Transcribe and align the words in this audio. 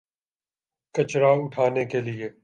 کچرا 0.95 1.29
اٹھانے 1.31 1.85
کے 1.85 2.01
لیے۔ 2.01 2.29